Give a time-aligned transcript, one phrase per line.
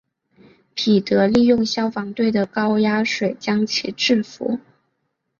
[0.73, 4.59] 彼得利用消防队的高压水将其制伏。